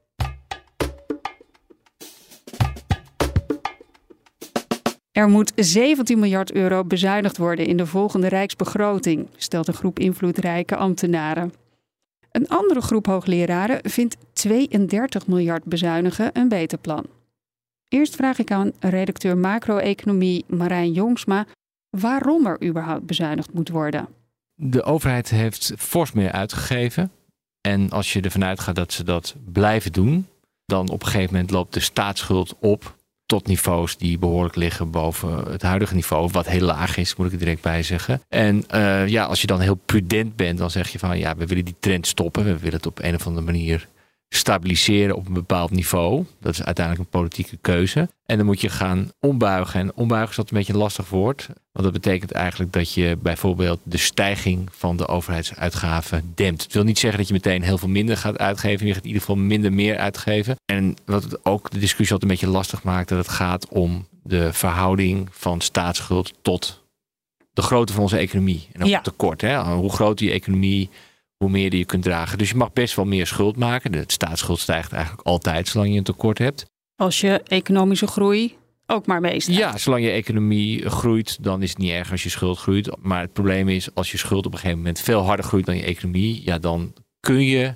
Er 5.12 5.28
moet 5.28 5.52
17 5.54 6.18
miljard 6.18 6.52
euro 6.52 6.84
bezuinigd 6.84 7.36
worden 7.36 7.66
in 7.66 7.76
de 7.76 7.86
volgende 7.86 8.28
rijksbegroting, 8.28 9.28
stelt 9.36 9.68
een 9.68 9.74
groep 9.74 9.98
invloedrijke 9.98 10.76
ambtenaren. 10.76 11.52
Een 12.30 12.48
andere 12.48 12.80
groep 12.80 13.06
hoogleraren 13.06 13.78
vindt 13.82 14.16
32 14.32 15.26
miljard 15.26 15.64
bezuinigen 15.64 16.30
een 16.32 16.48
beter 16.48 16.78
plan. 16.78 17.06
Eerst 17.88 18.14
vraag 18.14 18.38
ik 18.38 18.50
aan 18.50 18.72
redacteur 18.80 19.36
macro-economie 19.36 20.44
Marijn 20.46 20.92
Jongsma 20.92 21.46
waarom 21.90 22.46
er 22.46 22.62
überhaupt 22.64 23.06
bezuinigd 23.06 23.52
moet 23.52 23.68
worden. 23.68 24.08
De 24.54 24.82
overheid 24.82 25.30
heeft 25.30 25.72
fors 25.76 26.12
meer 26.12 26.32
uitgegeven. 26.32 27.10
En 27.60 27.90
als 27.90 28.12
je 28.12 28.20
ervan 28.20 28.44
uitgaat 28.44 28.74
dat 28.74 28.92
ze 28.92 29.04
dat 29.04 29.34
blijven 29.52 29.92
doen, 29.92 30.26
dan 30.64 30.88
op 30.88 31.02
een 31.02 31.08
gegeven 31.08 31.32
moment 31.32 31.50
loopt 31.50 31.74
de 31.74 31.80
staatsschuld 31.80 32.56
op 32.60 32.96
tot 33.26 33.46
niveaus 33.46 33.96
die 33.96 34.18
behoorlijk 34.18 34.56
liggen 34.56 34.90
boven 34.90 35.50
het 35.50 35.62
huidige 35.62 35.94
niveau, 35.94 36.28
wat 36.32 36.46
heel 36.46 36.60
laag 36.60 36.96
is, 36.96 37.16
moet 37.16 37.26
ik 37.26 37.32
er 37.32 37.38
direct 37.38 37.62
bij 37.62 37.82
zeggen. 37.82 38.20
En 38.28 38.64
uh, 38.74 39.08
ja, 39.08 39.24
als 39.24 39.40
je 39.40 39.46
dan 39.46 39.60
heel 39.60 39.74
prudent 39.74 40.36
bent, 40.36 40.58
dan 40.58 40.70
zeg 40.70 40.88
je 40.88 40.98
van 40.98 41.18
ja, 41.18 41.36
we 41.36 41.46
willen 41.46 41.64
die 41.64 41.76
trend 41.80 42.06
stoppen, 42.06 42.44
we 42.44 42.58
willen 42.58 42.76
het 42.76 42.86
op 42.86 42.98
een 43.02 43.14
of 43.14 43.26
andere 43.26 43.46
manier 43.46 43.88
stabiliseren 44.28 45.16
op 45.16 45.26
een 45.26 45.32
bepaald 45.32 45.70
niveau. 45.70 46.24
Dat 46.40 46.52
is 46.52 46.62
uiteindelijk 46.62 47.04
een 47.04 47.20
politieke 47.20 47.56
keuze. 47.60 48.08
En 48.26 48.36
dan 48.36 48.46
moet 48.46 48.60
je 48.60 48.68
gaan 48.68 49.10
ombuigen. 49.20 49.80
En 49.80 49.94
ombuigen 49.94 50.30
is 50.30 50.36
dat 50.36 50.50
een 50.50 50.56
beetje 50.56 50.72
een 50.72 50.78
lastig 50.78 51.08
woord. 51.08 51.46
Want 51.46 51.84
dat 51.84 51.92
betekent 51.92 52.32
eigenlijk 52.32 52.72
dat 52.72 52.94
je 52.94 53.16
bijvoorbeeld 53.22 53.80
de 53.82 53.96
stijging 53.96 54.68
van 54.72 54.96
de 54.96 55.06
overheidsuitgaven 55.06 56.32
dempt. 56.34 56.62
Het 56.62 56.72
wil 56.72 56.84
niet 56.84 56.98
zeggen 56.98 57.18
dat 57.18 57.28
je 57.28 57.34
meteen 57.34 57.62
heel 57.62 57.78
veel 57.78 57.88
minder 57.88 58.16
gaat 58.16 58.38
uitgeven. 58.38 58.86
Je 58.86 58.92
gaat 58.92 59.02
in 59.02 59.08
ieder 59.08 59.22
geval 59.22 59.42
minder 59.42 59.72
meer 59.72 59.98
uitgeven. 59.98 60.56
En 60.64 60.96
wat 61.04 61.22
het 61.22 61.44
ook 61.44 61.70
de 61.70 61.78
discussie 61.78 62.12
altijd 62.12 62.22
een 62.22 62.36
beetje 62.38 62.56
lastig 62.56 62.82
maakt, 62.82 63.08
dat 63.08 63.18
het 63.18 63.28
gaat 63.28 63.68
om 63.68 64.06
de 64.22 64.52
verhouding 64.52 65.28
van 65.30 65.60
staatsschuld 65.60 66.32
tot 66.42 66.82
de 67.52 67.62
grootte 67.62 67.92
van 67.92 68.02
onze 68.02 68.16
economie. 68.16 68.68
En 68.72 68.82
ook 68.82 68.88
ja. 68.88 69.00
tekort. 69.00 69.40
Hè? 69.40 69.62
Hoe 69.62 69.92
groot 69.92 70.18
die 70.18 70.30
economie 70.30 70.90
hoe 71.38 71.50
meer 71.50 71.70
die 71.70 71.78
je 71.78 71.84
kunt 71.84 72.02
dragen. 72.02 72.38
Dus 72.38 72.48
je 72.50 72.56
mag 72.56 72.72
best 72.72 72.94
wel 72.94 73.04
meer 73.04 73.26
schuld 73.26 73.56
maken. 73.56 73.92
De 73.92 74.04
staatsschuld 74.06 74.58
stijgt 74.58 74.92
eigenlijk 74.92 75.26
altijd 75.26 75.68
zolang 75.68 75.92
je 75.92 75.98
een 75.98 76.04
tekort 76.04 76.38
hebt. 76.38 76.66
Als 76.96 77.20
je 77.20 77.42
economische 77.42 78.06
groei 78.06 78.56
ook 78.86 79.06
maar 79.06 79.20
meestaat. 79.20 79.56
Ja, 79.56 79.78
zolang 79.78 80.04
je 80.04 80.10
economie 80.10 80.88
groeit, 80.88 81.42
dan 81.44 81.62
is 81.62 81.68
het 81.68 81.78
niet 81.78 81.90
erg 81.90 82.10
als 82.10 82.22
je 82.22 82.28
schuld 82.28 82.58
groeit. 82.58 82.96
Maar 83.00 83.20
het 83.20 83.32
probleem 83.32 83.68
is, 83.68 83.94
als 83.94 84.10
je 84.10 84.18
schuld 84.18 84.46
op 84.46 84.52
een 84.52 84.58
gegeven 84.58 84.78
moment 84.78 85.00
veel 85.00 85.20
harder 85.20 85.44
groeit 85.44 85.66
dan 85.66 85.76
je 85.76 85.82
economie, 85.82 86.42
ja, 86.44 86.58
dan 86.58 86.92
kun 87.20 87.44
je 87.44 87.74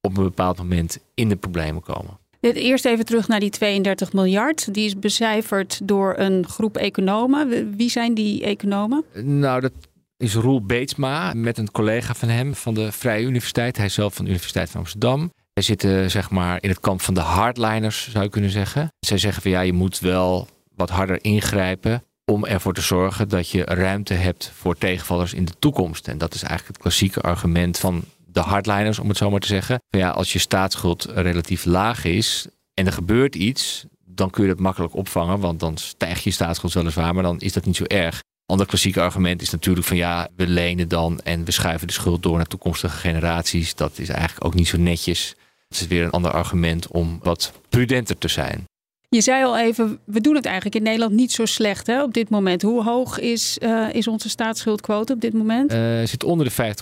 op 0.00 0.16
een 0.16 0.24
bepaald 0.24 0.58
moment 0.58 0.98
in 1.14 1.28
de 1.28 1.36
problemen 1.36 1.82
komen. 1.82 2.18
Eerst 2.40 2.84
even 2.84 3.04
terug 3.04 3.28
naar 3.28 3.40
die 3.40 3.50
32 3.50 4.12
miljard. 4.12 4.74
Die 4.74 4.86
is 4.86 4.98
becijferd 4.98 5.80
door 5.82 6.14
een 6.16 6.46
groep 6.46 6.76
economen. 6.76 7.76
Wie 7.76 7.90
zijn 7.90 8.14
die 8.14 8.42
economen? 8.42 9.04
Nou, 9.22 9.60
dat 9.60 9.72
is 10.18 10.34
Roel 10.34 10.62
Beetsma 10.62 11.32
met 11.34 11.58
een 11.58 11.70
collega 11.70 12.14
van 12.14 12.28
hem 12.28 12.54
van 12.54 12.74
de 12.74 12.92
Vrije 12.92 13.26
Universiteit. 13.26 13.76
Hij 13.76 13.86
is 13.86 13.94
zelf 13.94 14.14
van 14.14 14.24
de 14.24 14.30
Universiteit 14.30 14.70
van 14.70 14.80
Amsterdam. 14.80 15.32
Zij 15.52 15.62
zitten 15.62 16.10
zeg 16.10 16.30
maar 16.30 16.62
in 16.62 16.68
het 16.68 16.80
kamp 16.80 17.00
van 17.00 17.14
de 17.14 17.20
hardliners, 17.20 18.10
zou 18.10 18.24
je 18.24 18.30
kunnen 18.30 18.50
zeggen. 18.50 18.88
Zij 19.00 19.18
zeggen 19.18 19.42
van 19.42 19.50
ja, 19.50 19.60
je 19.60 19.72
moet 19.72 19.98
wel 19.98 20.48
wat 20.74 20.90
harder 20.90 21.24
ingrijpen 21.24 22.02
om 22.24 22.44
ervoor 22.44 22.74
te 22.74 22.80
zorgen 22.80 23.28
dat 23.28 23.50
je 23.50 23.64
ruimte 23.64 24.14
hebt 24.14 24.52
voor 24.54 24.78
tegenvallers 24.78 25.34
in 25.34 25.44
de 25.44 25.58
toekomst. 25.58 26.08
En 26.08 26.18
dat 26.18 26.34
is 26.34 26.42
eigenlijk 26.42 26.72
het 26.72 26.82
klassieke 26.82 27.20
argument 27.20 27.78
van 27.78 28.04
de 28.26 28.40
hardliners, 28.40 28.98
om 28.98 29.08
het 29.08 29.16
zo 29.16 29.30
maar 29.30 29.40
te 29.40 29.46
zeggen. 29.46 29.80
Van 29.90 30.00
ja, 30.00 30.10
als 30.10 30.32
je 30.32 30.38
staatsschuld 30.38 31.04
relatief 31.04 31.64
laag 31.64 32.04
is 32.04 32.46
en 32.74 32.86
er 32.86 32.92
gebeurt 32.92 33.34
iets, 33.34 33.86
dan 34.04 34.30
kun 34.30 34.42
je 34.42 34.48
dat 34.48 34.58
makkelijk 34.58 34.94
opvangen, 34.94 35.40
want 35.40 35.60
dan 35.60 35.76
stijgt 35.76 36.22
je 36.22 36.30
staatsschuld 36.30 36.72
weliswaar, 36.72 37.14
maar 37.14 37.22
dan 37.22 37.38
is 37.38 37.52
dat 37.52 37.64
niet 37.64 37.76
zo 37.76 37.84
erg. 37.84 38.20
Ander 38.50 38.66
klassieke 38.66 39.00
argument 39.00 39.42
is 39.42 39.50
natuurlijk 39.50 39.86
van 39.86 39.96
ja, 39.96 40.28
we 40.36 40.46
lenen 40.46 40.88
dan 40.88 41.20
en 41.20 41.44
we 41.44 41.50
schuiven 41.50 41.86
de 41.86 41.92
schuld 41.92 42.22
door 42.22 42.36
naar 42.36 42.46
toekomstige 42.46 42.96
generaties. 42.96 43.74
Dat 43.74 43.98
is 43.98 44.08
eigenlijk 44.08 44.44
ook 44.44 44.54
niet 44.54 44.68
zo 44.68 44.78
netjes. 44.78 45.34
Dat 45.68 45.80
is 45.80 45.86
weer 45.86 46.04
een 46.04 46.10
ander 46.10 46.30
argument 46.30 46.88
om 46.88 47.18
wat 47.22 47.52
prudenter 47.68 48.18
te 48.18 48.28
zijn. 48.28 48.64
Je 49.08 49.20
zei 49.20 49.44
al 49.44 49.58
even, 49.58 49.98
we 50.04 50.20
doen 50.20 50.34
het 50.34 50.44
eigenlijk 50.44 50.76
in 50.76 50.82
Nederland 50.82 51.12
niet 51.12 51.32
zo 51.32 51.44
slecht 51.44 51.86
hè, 51.86 52.02
op 52.02 52.14
dit 52.14 52.28
moment. 52.28 52.62
Hoe 52.62 52.82
hoog 52.82 53.18
is, 53.18 53.58
uh, 53.62 53.88
is 53.92 54.08
onze 54.08 54.28
staatsschuldquote 54.28 55.12
op 55.12 55.20
dit 55.20 55.32
moment? 55.32 55.72
Uh, 55.72 56.02
zit 56.04 56.24
onder 56.24 56.46
de 56.46 56.74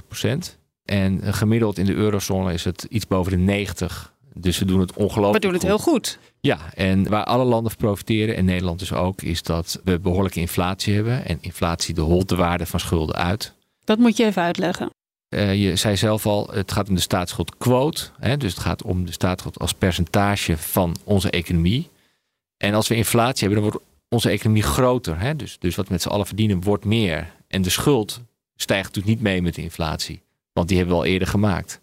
50% 0.54 0.58
En 0.84 1.34
gemiddeld 1.34 1.78
in 1.78 1.86
de 1.86 1.94
eurozone 1.94 2.52
is 2.52 2.64
het 2.64 2.86
iets 2.88 3.06
boven 3.06 3.32
de 3.32 3.38
90. 3.38 4.14
Dus 4.38 4.58
we 4.58 4.64
doen 4.64 4.80
het 4.80 4.92
ongelooflijk 4.92 5.44
We 5.44 5.50
doen 5.50 5.58
het 5.58 5.62
heel 5.62 5.78
goed. 5.78 6.18
Ja, 6.40 6.58
en 6.74 7.08
waar 7.08 7.24
alle 7.24 7.44
landen 7.44 7.70
van 7.70 7.80
profiteren, 7.80 8.36
en 8.36 8.44
Nederland 8.44 8.78
dus 8.78 8.92
ook, 8.92 9.22
is 9.22 9.42
dat 9.42 9.80
we 9.84 9.98
behoorlijke 9.98 10.40
inflatie 10.40 10.94
hebben. 10.94 11.26
En 11.26 11.38
inflatie 11.40 11.94
de 11.94 12.00
holt 12.00 12.28
de 12.28 12.36
waarde 12.36 12.66
van 12.66 12.80
schulden 12.80 13.16
uit. 13.16 13.52
Dat 13.84 13.98
moet 13.98 14.16
je 14.16 14.24
even 14.24 14.42
uitleggen. 14.42 14.90
Uh, 15.28 15.54
je 15.54 15.76
zei 15.76 15.96
zelf 15.96 16.26
al, 16.26 16.48
het 16.50 16.72
gaat 16.72 16.88
om 16.88 16.94
de 16.94 17.00
staatsschuldquote. 17.00 18.08
Hè, 18.18 18.36
dus 18.36 18.54
het 18.54 18.62
gaat 18.62 18.82
om 18.82 19.04
de 19.04 19.12
staatsschuld 19.12 19.58
als 19.58 19.74
percentage 19.74 20.56
van 20.56 20.96
onze 21.04 21.30
economie. 21.30 21.88
En 22.56 22.74
als 22.74 22.88
we 22.88 22.94
inflatie 22.94 23.48
hebben, 23.48 23.62
dan 23.62 23.70
wordt 23.70 23.86
onze 24.08 24.30
economie 24.30 24.62
groter. 24.62 25.20
Hè? 25.20 25.36
Dus, 25.36 25.56
dus 25.58 25.74
wat 25.74 25.86
we 25.86 25.92
met 25.92 26.02
z'n 26.02 26.08
allen 26.08 26.26
verdienen, 26.26 26.62
wordt 26.62 26.84
meer. 26.84 27.32
En 27.48 27.62
de 27.62 27.70
schuld 27.70 28.20
stijgt 28.56 28.84
natuurlijk 28.84 29.14
niet 29.14 29.24
mee 29.24 29.42
met 29.42 29.54
de 29.54 29.62
inflatie. 29.62 30.20
Want 30.52 30.68
die 30.68 30.76
hebben 30.76 30.96
we 30.96 31.02
al 31.02 31.08
eerder 31.08 31.28
gemaakt. 31.28 31.80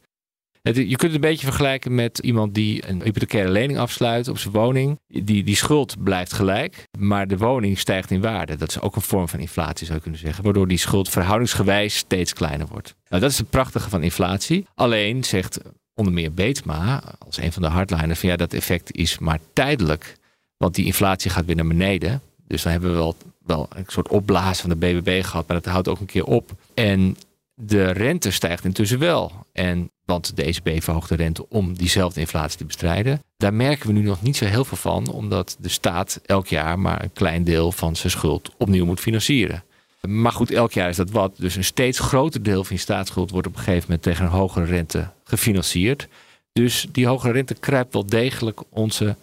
Je 0.63 0.85
kunt 0.85 1.01
het 1.01 1.13
een 1.13 1.21
beetje 1.21 1.45
vergelijken 1.45 1.95
met 1.95 2.19
iemand 2.19 2.53
die 2.53 2.87
een 2.87 3.01
hypothecaire 3.01 3.51
lening 3.51 3.79
afsluit 3.79 4.27
op 4.27 4.37
zijn 4.37 4.53
woning. 4.53 4.99
Die, 5.07 5.43
die 5.43 5.55
schuld 5.55 6.03
blijft 6.03 6.33
gelijk, 6.33 6.87
maar 6.99 7.27
de 7.27 7.37
woning 7.37 7.79
stijgt 7.79 8.11
in 8.11 8.21
waarde. 8.21 8.55
Dat 8.55 8.69
is 8.69 8.79
ook 8.79 8.95
een 8.95 9.01
vorm 9.01 9.27
van 9.27 9.39
inflatie, 9.39 9.85
zou 9.85 9.97
je 9.97 10.03
kunnen 10.03 10.19
zeggen. 10.19 10.43
Waardoor 10.43 10.67
die 10.67 10.77
schuld 10.77 11.09
verhoudingsgewijs 11.09 11.95
steeds 11.95 12.33
kleiner 12.33 12.67
wordt. 12.67 12.95
Nou, 13.09 13.21
dat 13.21 13.31
is 13.31 13.37
het 13.37 13.49
prachtige 13.49 13.89
van 13.89 14.03
inflatie. 14.03 14.67
Alleen 14.75 15.23
zegt 15.23 15.59
onder 15.93 16.13
meer 16.13 16.33
Beetsma, 16.33 17.03
als 17.25 17.37
een 17.37 17.51
van 17.51 17.61
de 17.61 17.67
hardliners, 17.67 18.19
van 18.19 18.29
ja, 18.29 18.35
dat 18.35 18.53
effect 18.53 18.95
is 18.95 19.19
maar 19.19 19.39
tijdelijk. 19.53 20.17
Want 20.57 20.75
die 20.75 20.85
inflatie 20.85 21.31
gaat 21.31 21.45
weer 21.45 21.55
naar 21.55 21.67
beneden. 21.67 22.21
Dus 22.47 22.61
dan 22.61 22.71
hebben 22.71 22.89
we 22.89 22.95
wel, 22.95 23.15
wel 23.45 23.67
een 23.75 23.85
soort 23.87 24.07
opblazen 24.07 24.69
van 24.69 24.79
de 24.79 24.85
BBB 24.87 25.23
gehad, 25.23 25.47
maar 25.47 25.61
dat 25.61 25.71
houdt 25.71 25.87
ook 25.87 25.99
een 25.99 26.05
keer 26.05 26.25
op. 26.25 26.51
En 26.73 27.17
de 27.53 27.91
rente 27.91 28.31
stijgt 28.31 28.65
intussen 28.65 28.99
wel. 28.99 29.31
En, 29.51 29.91
want 30.05 30.35
de 30.35 30.43
ECB 30.43 30.83
verhoogt 30.83 31.09
de 31.09 31.15
rente 31.15 31.49
om 31.49 31.77
diezelfde 31.77 32.19
inflatie 32.19 32.57
te 32.57 32.65
bestrijden. 32.65 33.21
Daar 33.37 33.53
merken 33.53 33.87
we 33.87 33.93
nu 33.93 34.01
nog 34.01 34.21
niet 34.21 34.37
zo 34.37 34.45
heel 34.45 34.65
veel 34.65 34.77
van, 34.77 35.07
omdat 35.07 35.57
de 35.59 35.69
staat 35.69 36.19
elk 36.25 36.47
jaar 36.47 36.79
maar 36.79 37.03
een 37.03 37.13
klein 37.13 37.43
deel 37.43 37.71
van 37.71 37.95
zijn 37.95 38.11
schuld 38.11 38.51
opnieuw 38.57 38.85
moet 38.85 38.99
financieren. 38.99 39.63
Maar 40.07 40.31
goed, 40.31 40.51
elk 40.51 40.71
jaar 40.71 40.89
is 40.89 40.95
dat 40.95 41.11
wat. 41.11 41.35
Dus 41.37 41.55
een 41.55 41.63
steeds 41.63 41.99
groter 41.99 42.43
deel 42.43 42.63
van 42.63 42.75
je 42.75 42.81
staatsschuld 42.81 43.31
wordt 43.31 43.47
op 43.47 43.53
een 43.53 43.59
gegeven 43.59 43.83
moment 43.83 44.01
tegen 44.01 44.25
een 44.25 44.31
hogere 44.31 44.65
rente 44.65 45.09
gefinancierd. 45.23 46.07
Dus 46.53 46.87
die 46.91 47.07
hogere 47.07 47.33
rente 47.33 47.53
kruipt 47.53 47.93
wel 47.93 48.05
degelijk 48.05 48.61
onze 48.69 49.15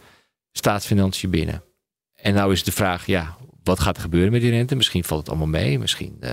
staatsfinanciën 0.52 1.30
binnen. 1.30 1.62
En 2.14 2.34
nou 2.34 2.52
is 2.52 2.64
de 2.64 2.72
vraag, 2.72 3.06
ja, 3.06 3.36
wat 3.62 3.80
gaat 3.80 3.96
er 3.96 4.02
gebeuren 4.02 4.32
met 4.32 4.40
die 4.40 4.50
rente? 4.50 4.74
Misschien 4.74 5.04
valt 5.04 5.20
het 5.20 5.28
allemaal 5.28 5.60
mee, 5.60 5.78
misschien 5.78 6.16
uh, 6.20 6.30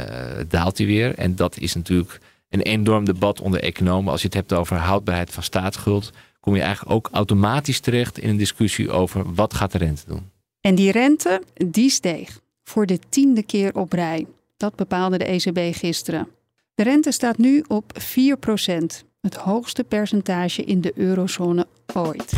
daalt 0.47 0.77
die 0.77 0.87
weer. 0.87 1.15
En 1.15 1.35
dat 1.35 1.57
is 1.57 1.75
natuurlijk 1.75 2.19
een 2.49 2.61
enorm 2.61 3.05
debat 3.05 3.41
onder 3.41 3.63
economen. 3.63 4.11
Als 4.11 4.21
je 4.21 4.27
het 4.27 4.35
hebt 4.35 4.53
over 4.53 4.77
houdbaarheid 4.77 5.31
van 5.31 5.43
staatsschuld, 5.43 6.11
kom 6.39 6.55
je 6.55 6.61
eigenlijk 6.61 6.95
ook 6.95 7.09
automatisch 7.11 7.79
terecht 7.79 8.17
in 8.17 8.29
een 8.29 8.37
discussie 8.37 8.91
over 8.91 9.33
wat 9.33 9.53
gaat 9.53 9.71
de 9.71 9.77
rente 9.77 10.03
doen. 10.07 10.29
En 10.61 10.75
die 10.75 10.91
rente, 10.91 11.41
die 11.53 11.89
steeg 11.89 12.39
voor 12.63 12.85
de 12.85 12.99
tiende 13.09 13.43
keer 13.43 13.75
op 13.75 13.93
rij. 13.93 14.25
Dat 14.57 14.75
bepaalde 14.75 15.17
de 15.17 15.25
ECB 15.25 15.75
gisteren. 15.75 16.27
De 16.75 16.83
rente 16.83 17.11
staat 17.11 17.37
nu 17.37 17.63
op 17.67 17.91
4% 17.93 19.05
het 19.21 19.35
hoogste 19.35 19.83
percentage 19.83 20.63
in 20.63 20.81
de 20.81 20.91
eurozone 20.95 21.67
ooit. 21.93 22.33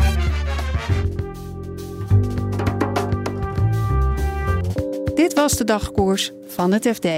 Dit 5.14 5.34
was 5.34 5.56
de 5.56 5.64
dagkoers 5.64 6.32
van 6.46 6.72
het 6.72 6.88
FD. 6.88 7.08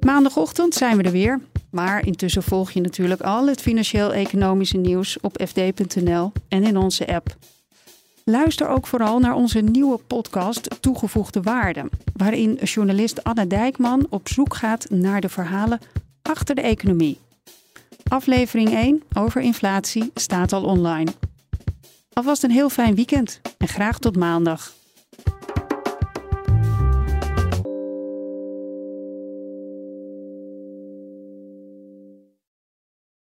Maandagochtend 0.00 0.74
zijn 0.74 0.96
we 0.96 1.02
er 1.02 1.10
weer. 1.10 1.40
Maar 1.74 2.06
intussen 2.06 2.42
volg 2.42 2.70
je 2.70 2.80
natuurlijk 2.80 3.20
al 3.20 3.46
het 3.46 3.60
financieel-economische 3.60 4.76
nieuws 4.76 5.20
op 5.20 5.42
fd.nl 5.46 6.32
en 6.48 6.62
in 6.64 6.76
onze 6.76 7.06
app. 7.06 7.36
Luister 8.24 8.68
ook 8.68 8.86
vooral 8.86 9.18
naar 9.18 9.34
onze 9.34 9.60
nieuwe 9.60 9.98
podcast 9.98 10.70
Toegevoegde 10.80 11.42
Waarde, 11.42 11.88
waarin 12.16 12.54
journalist 12.54 13.24
Anna 13.24 13.44
Dijkman 13.44 14.06
op 14.10 14.28
zoek 14.28 14.54
gaat 14.54 14.90
naar 14.90 15.20
de 15.20 15.28
verhalen 15.28 15.80
achter 16.22 16.54
de 16.54 16.60
economie. 16.60 17.18
Aflevering 18.08 18.74
1 18.74 19.02
over 19.16 19.40
inflatie 19.40 20.10
staat 20.14 20.52
al 20.52 20.64
online. 20.64 21.10
Alvast 22.12 22.42
een 22.42 22.50
heel 22.50 22.70
fijn 22.70 22.94
weekend 22.94 23.40
en 23.58 23.68
graag 23.68 23.98
tot 23.98 24.16
maandag. 24.16 24.72